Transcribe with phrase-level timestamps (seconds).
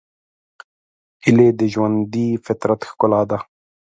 [1.23, 3.37] هیلۍ د ژوندي فطرت ښکلا ده